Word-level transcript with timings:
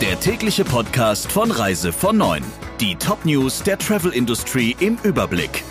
Der 0.00 0.20
tägliche 0.20 0.64
Podcast 0.64 1.32
von 1.32 1.50
Reise 1.50 1.92
von 1.92 2.16
9. 2.16 2.44
Die 2.80 2.94
Top-News 2.94 3.64
der 3.64 3.76
Travel 3.78 4.12
Industry 4.12 4.76
im 4.78 4.96
Überblick. 5.02 5.64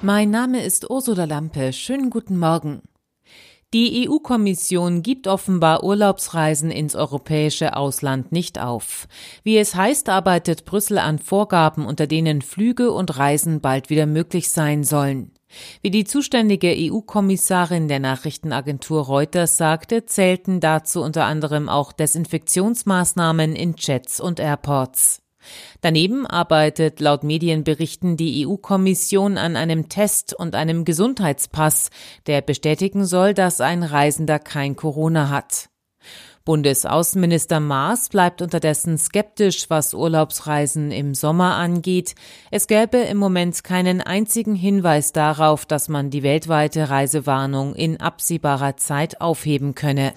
Mein 0.00 0.30
Name 0.30 0.62
ist 0.62 0.88
Ursula 0.88 1.24
Lampe. 1.24 1.72
Schönen 1.72 2.08
guten 2.08 2.38
Morgen. 2.38 2.82
Die 3.74 4.08
EU-Kommission 4.08 5.02
gibt 5.02 5.26
offenbar 5.26 5.82
Urlaubsreisen 5.82 6.70
ins 6.70 6.94
europäische 6.94 7.74
Ausland 7.74 8.30
nicht 8.30 8.60
auf. 8.60 9.08
Wie 9.42 9.58
es 9.58 9.74
heißt, 9.74 10.08
arbeitet 10.08 10.66
Brüssel 10.66 10.98
an 10.98 11.18
Vorgaben, 11.18 11.84
unter 11.84 12.06
denen 12.06 12.42
Flüge 12.42 12.92
und 12.92 13.18
Reisen 13.18 13.60
bald 13.60 13.90
wieder 13.90 14.06
möglich 14.06 14.50
sein 14.50 14.84
sollen. 14.84 15.32
Wie 15.82 15.90
die 15.90 16.04
zuständige 16.04 16.74
EU-Kommissarin 16.76 17.88
der 17.88 18.00
Nachrichtenagentur 18.00 19.02
Reuters 19.02 19.56
sagte, 19.56 20.06
zählten 20.06 20.60
dazu 20.60 21.02
unter 21.02 21.24
anderem 21.24 21.68
auch 21.68 21.92
Desinfektionsmaßnahmen 21.92 23.54
in 23.54 23.74
Jets 23.78 24.20
und 24.20 24.40
Airports. 24.40 25.22
Daneben 25.80 26.26
arbeitet 26.26 27.00
laut 27.00 27.24
Medienberichten 27.24 28.16
die 28.16 28.46
EU-Kommission 28.46 29.38
an 29.38 29.56
einem 29.56 29.88
Test 29.88 30.34
und 30.34 30.54
einem 30.54 30.84
Gesundheitspass, 30.84 31.90
der 32.26 32.42
bestätigen 32.42 33.04
soll, 33.04 33.34
dass 33.34 33.60
ein 33.60 33.82
Reisender 33.82 34.38
kein 34.38 34.76
Corona 34.76 35.30
hat. 35.30 35.68
Bundesaußenminister 36.44 37.60
Maas 37.60 38.08
bleibt 38.08 38.42
unterdessen 38.42 38.98
skeptisch, 38.98 39.70
was 39.70 39.94
Urlaubsreisen 39.94 40.90
im 40.90 41.14
Sommer 41.14 41.56
angeht. 41.56 42.14
Es 42.50 42.66
gäbe 42.66 42.98
im 42.98 43.18
Moment 43.18 43.62
keinen 43.64 44.00
einzigen 44.00 44.54
Hinweis 44.54 45.12
darauf, 45.12 45.66
dass 45.66 45.88
man 45.88 46.10
die 46.10 46.22
weltweite 46.22 46.90
Reisewarnung 46.90 47.74
in 47.74 48.00
absehbarer 48.00 48.76
Zeit 48.76 49.20
aufheben 49.20 49.74
könne. 49.74 50.14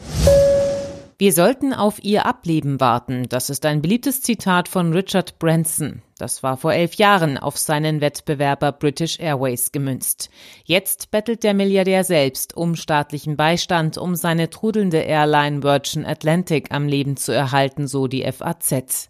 Wir 1.17 1.31
sollten 1.31 1.73
auf 1.73 2.03
ihr 2.03 2.25
Ableben 2.25 2.81
warten. 2.81 3.29
Das 3.29 3.49
ist 3.49 3.65
ein 3.65 3.81
beliebtes 3.81 4.21
Zitat 4.21 4.67
von 4.67 4.91
Richard 4.91 5.39
Branson. 5.39 6.01
Das 6.17 6.43
war 6.43 6.57
vor 6.57 6.73
elf 6.73 6.95
Jahren 6.95 7.37
auf 7.37 7.57
seinen 7.57 8.01
Wettbewerber 8.01 8.73
British 8.73 9.17
Airways 9.21 9.71
gemünzt. 9.71 10.29
Jetzt 10.65 11.11
bettelt 11.11 11.43
der 11.43 11.53
Milliardär 11.53 12.03
selbst 12.03 12.57
um 12.57 12.75
staatlichen 12.75 13.37
Beistand, 13.37 13.97
um 13.97 14.15
seine 14.15 14.49
trudelnde 14.49 14.97
Airline 14.97 15.63
Virgin 15.63 16.05
Atlantic 16.05 16.73
am 16.73 16.85
Leben 16.85 17.15
zu 17.15 17.31
erhalten, 17.31 17.87
so 17.87 18.07
die 18.07 18.29
FAZ. 18.29 19.09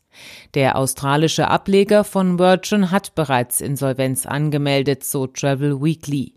Der 0.54 0.76
australische 0.76 1.48
Ableger 1.48 2.04
von 2.04 2.38
Virgin 2.38 2.92
hat 2.92 3.16
bereits 3.16 3.62
Insolvenz 3.62 4.28
angemeldet, 4.28 5.04
so 5.04 5.26
Travel 5.26 5.82
Weekly. 5.82 6.36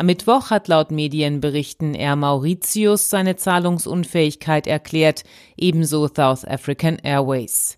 Am 0.00 0.06
Mittwoch 0.06 0.48
hat 0.48 0.66
laut 0.68 0.92
Medienberichten 0.92 1.92
Air 1.92 2.16
Mauritius 2.16 3.10
seine 3.10 3.36
Zahlungsunfähigkeit 3.36 4.66
erklärt, 4.66 5.24
ebenso 5.58 6.08
South 6.08 6.46
African 6.46 6.96
Airways. 7.02 7.76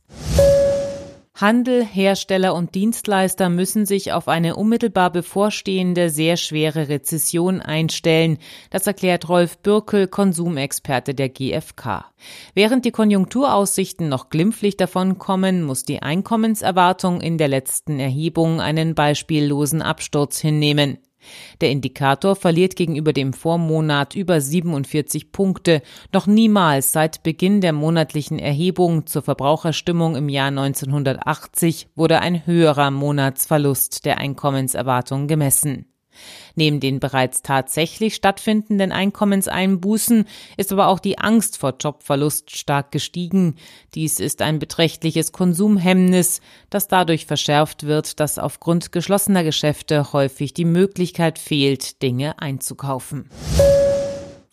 Handel, 1.34 1.84
Hersteller 1.84 2.54
und 2.54 2.76
Dienstleister 2.76 3.48
müssen 3.48 3.86
sich 3.86 4.12
auf 4.12 4.28
eine 4.28 4.54
unmittelbar 4.54 5.10
bevorstehende, 5.10 6.10
sehr 6.10 6.36
schwere 6.36 6.88
Rezession 6.88 7.60
einstellen. 7.60 8.38
Das 8.70 8.86
erklärt 8.86 9.28
Rolf 9.28 9.58
Bürkel, 9.58 10.06
Konsumexperte 10.06 11.16
der 11.16 11.28
GfK. 11.28 12.04
Während 12.54 12.84
die 12.84 12.92
Konjunkturaussichten 12.92 14.08
noch 14.08 14.30
glimpflich 14.30 14.76
davonkommen, 14.76 15.64
muss 15.64 15.82
die 15.82 16.02
Einkommenserwartung 16.02 17.20
in 17.20 17.36
der 17.36 17.48
letzten 17.48 17.98
Erhebung 17.98 18.60
einen 18.60 18.94
beispiellosen 18.94 19.82
Absturz 19.82 20.38
hinnehmen. 20.38 20.98
Der 21.60 21.70
Indikator 21.70 22.36
verliert 22.36 22.76
gegenüber 22.76 23.12
dem 23.12 23.32
Vormonat 23.32 24.14
über 24.14 24.40
47 24.40 25.32
Punkte. 25.32 25.82
Noch 26.12 26.26
niemals 26.26 26.92
seit 26.92 27.22
Beginn 27.22 27.60
der 27.60 27.72
monatlichen 27.72 28.38
Erhebung 28.38 29.06
zur 29.06 29.22
Verbraucherstimmung 29.22 30.16
im 30.16 30.28
Jahr 30.28 30.48
1980 30.48 31.88
wurde 31.94 32.20
ein 32.20 32.46
höherer 32.46 32.90
Monatsverlust 32.90 34.04
der 34.04 34.18
Einkommenserwartung 34.18 35.28
gemessen. 35.28 35.91
Neben 36.54 36.80
den 36.80 37.00
bereits 37.00 37.42
tatsächlich 37.42 38.14
stattfindenden 38.14 38.92
Einkommenseinbußen 38.92 40.26
ist 40.56 40.72
aber 40.72 40.88
auch 40.88 40.98
die 40.98 41.18
Angst 41.18 41.58
vor 41.58 41.74
Jobverlust 41.78 42.56
stark 42.56 42.92
gestiegen. 42.92 43.56
Dies 43.94 44.20
ist 44.20 44.42
ein 44.42 44.58
beträchtliches 44.58 45.32
Konsumhemmnis, 45.32 46.40
das 46.70 46.88
dadurch 46.88 47.26
verschärft 47.26 47.86
wird, 47.86 48.20
dass 48.20 48.38
aufgrund 48.38 48.92
geschlossener 48.92 49.44
Geschäfte 49.44 50.12
häufig 50.12 50.54
die 50.54 50.64
Möglichkeit 50.64 51.38
fehlt, 51.38 52.02
Dinge 52.02 52.38
einzukaufen. 52.38 53.28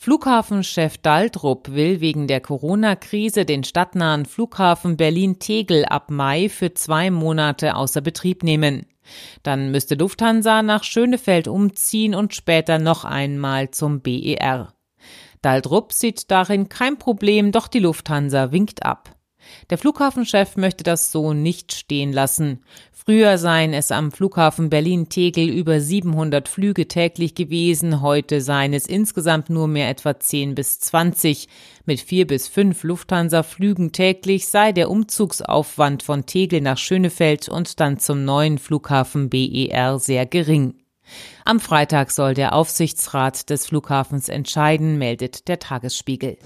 Flughafenchef 0.01 0.97
Daltrup 0.97 1.73
will 1.73 1.99
wegen 1.99 2.27
der 2.27 2.39
Corona-Krise 2.39 3.43
den 3.43 3.65
stadtnahen 3.65 4.25
Flughafen 4.25 4.95
Berlin-Tegel 4.95 5.83
ab 5.83 6.09
Mai 6.09 6.47
für 6.47 6.73
zwei 6.73 7.11
Monate 7.11 7.75
außer 7.75 7.99
Betrieb 7.99 8.41
nehmen. 8.41 8.85
Dann 9.43 9.71
müsste 9.71 9.95
Lufthansa 9.95 10.61
nach 10.61 10.85
Schönefeld 10.85 11.49
umziehen 11.49 12.15
und 12.15 12.33
später 12.33 12.79
noch 12.79 13.03
einmal 13.03 13.71
zum 13.71 13.99
BER. 13.99 14.73
Daldrup 15.41 15.91
sieht 15.91 16.31
darin 16.31 16.69
kein 16.69 16.97
Problem, 16.97 17.51
doch 17.51 17.67
die 17.67 17.79
Lufthansa 17.79 18.53
winkt 18.53 18.85
ab. 18.85 19.18
Der 19.69 19.77
Flughafenchef 19.77 20.57
möchte 20.57 20.83
das 20.83 21.11
so 21.11 21.33
nicht 21.33 21.73
stehen 21.73 22.13
lassen. 22.13 22.61
Früher 22.91 23.37
seien 23.37 23.73
es 23.73 23.91
am 23.91 24.11
Flughafen 24.11 24.69
Berlin-Tegel 24.69 25.49
über 25.49 25.79
700 25.79 26.47
Flüge 26.47 26.87
täglich 26.87 27.33
gewesen, 27.33 28.01
heute 28.01 28.41
seien 28.41 28.73
es 28.73 28.85
insgesamt 28.85 29.49
nur 29.49 29.67
mehr 29.67 29.89
etwa 29.89 30.19
10 30.19 30.53
bis 30.53 30.79
20. 30.79 31.47
Mit 31.85 32.01
vier 32.01 32.27
bis 32.27 32.47
fünf 32.47 32.83
Lufthansa-Flügen 32.83 33.93
täglich 33.93 34.47
sei 34.47 34.73
der 34.73 34.91
Umzugsaufwand 34.91 36.03
von 36.03 36.25
Tegel 36.25 36.61
nach 36.61 36.77
Schönefeld 36.77 37.49
und 37.49 37.79
dann 37.79 37.97
zum 37.97 38.25
neuen 38.25 38.59
Flughafen 38.59 39.29
BER 39.29 39.97
sehr 39.97 40.25
gering. 40.25 40.75
Am 41.45 41.59
Freitag 41.59 42.11
soll 42.11 42.35
der 42.35 42.53
Aufsichtsrat 42.53 43.49
des 43.49 43.65
Flughafens 43.65 44.29
entscheiden, 44.29 44.97
meldet 44.97 45.47
der 45.47 45.57
Tagesspiegel. 45.57 46.37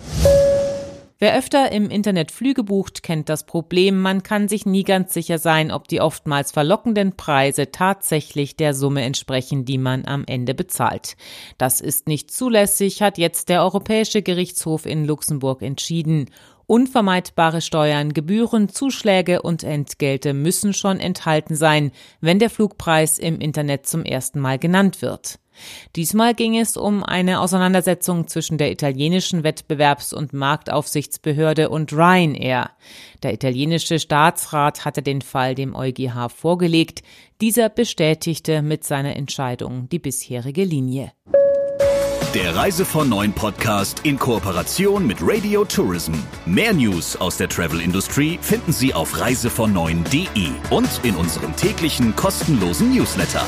Wer 1.19 1.37
öfter 1.37 1.71
im 1.71 1.89
Internet 1.89 2.31
Flüge 2.31 2.63
bucht, 2.63 3.03
kennt 3.03 3.29
das 3.29 3.45
Problem, 3.45 4.01
man 4.01 4.23
kann 4.23 4.47
sich 4.47 4.65
nie 4.65 4.83
ganz 4.83 5.13
sicher 5.13 5.37
sein, 5.37 5.71
ob 5.71 5.87
die 5.87 6.01
oftmals 6.01 6.51
verlockenden 6.51 7.15
Preise 7.15 7.71
tatsächlich 7.71 8.55
der 8.55 8.73
Summe 8.73 9.03
entsprechen, 9.03 9.63
die 9.63 9.77
man 9.77 10.05
am 10.05 10.23
Ende 10.25 10.53
bezahlt. 10.53 11.15
Das 11.57 11.81
ist 11.81 12.07
nicht 12.07 12.31
zulässig, 12.31 13.01
hat 13.01 13.17
jetzt 13.17 13.49
der 13.49 13.61
Europäische 13.61 14.21
Gerichtshof 14.21 14.85
in 14.85 15.05
Luxemburg 15.05 15.61
entschieden. 15.61 16.29
Unvermeidbare 16.65 17.61
Steuern, 17.61 18.13
Gebühren, 18.13 18.69
Zuschläge 18.69 19.41
und 19.41 19.63
Entgelte 19.63 20.33
müssen 20.33 20.73
schon 20.73 20.99
enthalten 20.99 21.55
sein, 21.55 21.91
wenn 22.21 22.39
der 22.39 22.49
Flugpreis 22.49 23.19
im 23.19 23.39
Internet 23.39 23.85
zum 23.85 24.03
ersten 24.03 24.39
Mal 24.39 24.57
genannt 24.57 25.01
wird. 25.01 25.39
Diesmal 25.95 26.33
ging 26.33 26.57
es 26.57 26.77
um 26.77 27.03
eine 27.03 27.39
Auseinandersetzung 27.39 28.27
zwischen 28.27 28.57
der 28.57 28.71
italienischen 28.71 29.43
Wettbewerbs- 29.43 30.13
und 30.13 30.33
Marktaufsichtsbehörde 30.33 31.69
und 31.69 31.93
Ryanair. 31.93 32.71
Der 33.23 33.33
italienische 33.33 33.99
Staatsrat 33.99 34.85
hatte 34.85 35.01
den 35.01 35.21
Fall 35.21 35.55
dem 35.55 35.75
EuGH 35.75 36.29
vorgelegt. 36.29 37.03
Dieser 37.41 37.69
bestätigte 37.69 38.61
mit 38.61 38.83
seiner 38.83 39.15
Entscheidung 39.15 39.89
die 39.89 39.99
bisherige 39.99 40.63
Linie. 40.63 41.11
Der 42.33 42.55
Reise 42.55 42.83
von 42.83 43.09
Neuen 43.09 43.31
Podcast 43.31 43.99
in 44.05 44.17
Kooperation 44.17 45.05
mit 45.05 45.17
Radio 45.21 45.63
Tourism. 45.65 46.13
Mehr 46.47 46.73
News 46.73 47.15
aus 47.15 47.37
der 47.37 47.47
Travel 47.47 47.79
Industry 47.79 48.39
finden 48.41 48.73
Sie 48.73 48.91
auf 48.91 49.19
reisevon 49.19 49.77
und 49.77 50.99
in 51.03 51.15
unserem 51.15 51.55
täglichen 51.55 52.15
kostenlosen 52.15 52.95
Newsletter. 52.95 53.45